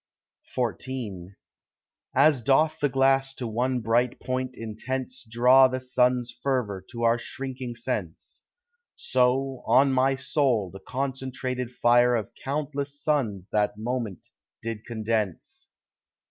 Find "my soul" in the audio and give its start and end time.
9.93-10.71